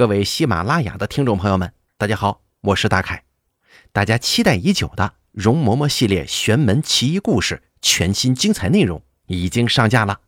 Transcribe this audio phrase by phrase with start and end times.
[0.00, 3.22] 各位喜马拉雅的听众朋友们，大家好，我是大凯。
[3.92, 10.20] 大家期待已久的容嬷嬷系列玄门奇异故事全新精彩内容已经上架了，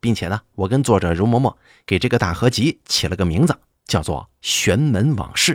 [0.00, 1.54] 并且呢，我跟作者容嬷嬷
[1.86, 5.54] 给这个大合集起了个名字，叫做《玄门往事》。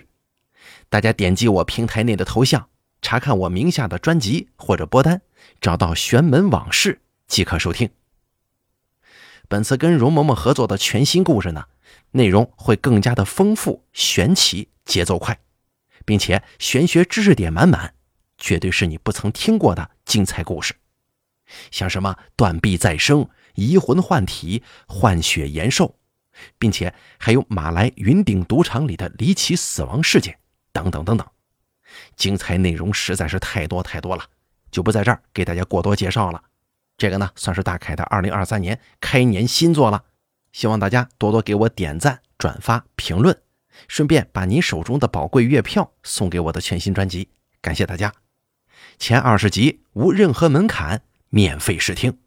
[0.87, 2.69] 大家点击我平台内的头像，
[3.01, 5.21] 查看我名下的专辑或者播单，
[5.59, 6.93] 找到《玄门往事》
[7.27, 7.89] 即可收听。
[9.49, 11.65] 本次跟容嬷嬷合作的全新故事呢，
[12.11, 15.39] 内容会更加的丰富、玄奇、节奏快，
[16.05, 17.93] 并且玄学知识点满满，
[18.37, 20.75] 绝对是你不曾听过的精彩故事。
[21.71, 25.97] 像什么断臂再生、移魂换体、换血延寿，
[26.57, 30.37] 并且还有马来云顶赌场里的离奇死亡事件
[30.71, 31.27] 等等等等，
[32.15, 34.23] 精彩内容实在是太多太多了，
[34.71, 36.43] 就不在这儿给大家过多介绍了。
[36.97, 40.03] 这个呢，算是大凯的二零二三年开年新作了，
[40.51, 43.37] 希望大家多多给我点赞、转发、评论，
[43.87, 47.29] 顺便把您手中的宝贵月票送给我的全新专辑，
[47.61, 48.13] 感谢大家！
[48.97, 52.17] 前二十集无任何门槛，免费试听，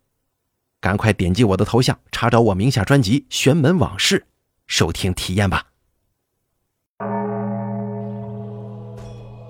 [0.80, 4.20] 赶快点击我的头像，查找我名下专辑《玄门往事》，
[4.66, 5.66] 收听体验吧。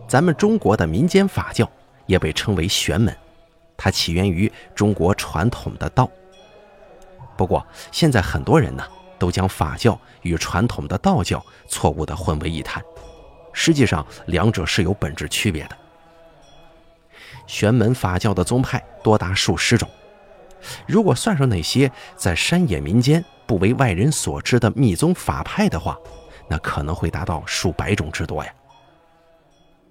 [0.08, 1.70] 咱们中国的民间法教
[2.06, 3.16] 也被称为玄门。
[3.76, 6.10] 它起源于中国传统的道，
[7.42, 8.84] 不过现在很多人呢
[9.18, 12.80] 都将法教与传统的道教错误的混为一谈，
[13.52, 15.76] 实际上两者是有本质区别的。
[17.48, 19.90] 玄门法教的宗派多达数十种，
[20.86, 25.98] 如果算上那些在山野民间不为外人所知的密宗法派的话，
[26.48, 28.54] 那可能会达到数百种之多呀。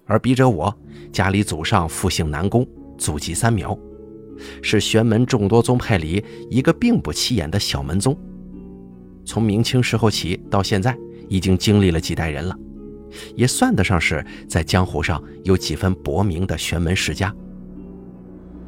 [0.08, 0.74] 而笔者我
[1.12, 2.66] 家里祖上复姓南宫。
[2.98, 3.78] 祖籍三苗，
[4.62, 8.18] 是玄门众多宗派里一个并不起眼的小门宗。
[9.26, 10.98] 从明清时候起到现在，
[11.30, 12.58] 已经经历了几代人了，
[13.36, 17.34] 也算得上是在江湖上有几分薄名的玄门世家。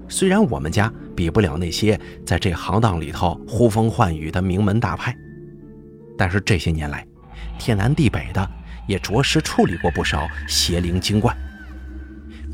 [0.08, 5.16] 虽然我们家比不了那些在这行当里头呼风唤雨的名门大派，
[6.18, 7.06] 但是这些年来，
[7.58, 8.48] 天南地北的
[8.88, 11.36] 也着实处理过不少邪灵精怪，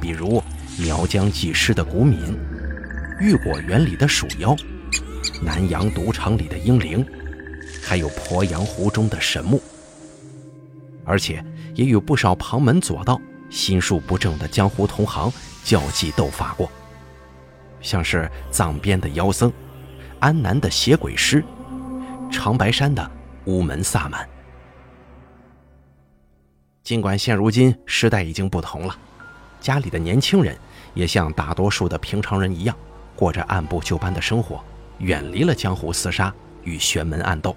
[0.02, 0.42] 比如。
[0.82, 2.18] 苗疆祭师的古敏，
[3.20, 4.56] 玉果园里的鼠妖，
[5.42, 7.06] 南洋赌场里的英灵，
[7.84, 9.62] 还有鄱阳湖中的神木，
[11.04, 11.44] 而且
[11.76, 13.20] 也有不少旁门左道、
[13.50, 15.30] 心术不正的江湖同行
[15.66, 16.72] 交际斗法过，
[17.82, 19.52] 像是藏边的妖僧，
[20.20, 21.44] 安南的邪鬼师，
[22.32, 23.12] 长白山的
[23.46, 24.28] 乌门萨满。
[26.84, 28.98] 尽管现如今时代已经不同了，
[29.60, 30.58] 家里的年轻人。
[30.96, 32.76] 也像大多数的平常人一样，
[33.20, 34.64] 过着按部就班的生活，
[35.00, 37.54] 远离了江湖厮杀与玄门暗斗。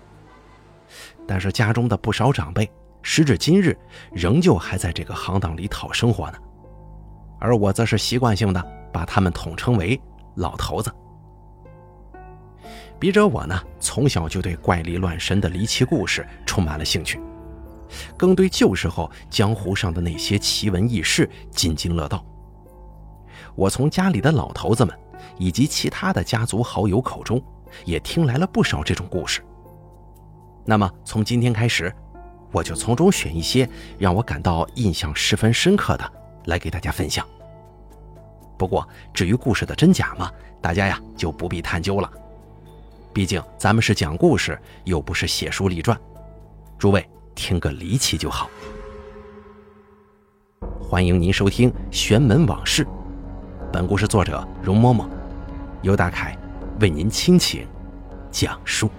[1.25, 2.69] 但是家中的不少长辈，
[3.00, 3.78] 时至今日
[4.12, 6.39] 仍旧还在这个行当里讨生活呢。
[7.39, 8.61] 而我则是习惯性的
[8.93, 9.99] 把他们统称为
[10.34, 10.93] “老头子”。
[12.99, 17.21] 笔者我呢，从小就对怪力乱神的离奇故事充满了兴趣，
[18.17, 22.27] 更对旧时候江湖上的那些奇闻异事津津乐道。
[23.54, 24.98] 我从家里的老头子们
[25.38, 27.42] 以及其他的家族好友口中，
[27.84, 29.42] 也听来了不少这种故事。
[30.64, 31.92] 那么从今天开始，
[32.53, 36.12] 我就从中选一些让我感到印象十分深刻的
[36.47, 37.26] 来给大家分享。
[38.56, 40.30] 不过至于故事的真假嘛，
[40.60, 42.10] 大家呀就不必探究了。
[43.12, 45.98] 毕竟咱们是讲故事，又不是写书立传。
[46.78, 48.48] 诸位听个离奇就好。
[50.80, 52.84] 欢迎您收听《玄门往事》。
[53.72, 55.06] 本故事作者容嬷嬷，
[55.81, 56.37] 由大凯
[56.81, 57.66] 为您倾情
[58.31, 58.91] 讲述。